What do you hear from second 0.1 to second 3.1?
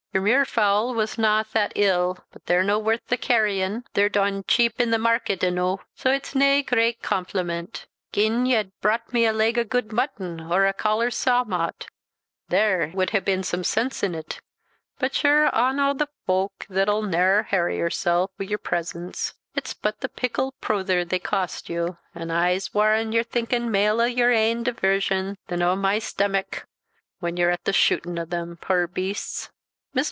Your muirfowl was na that ill, but they're no worth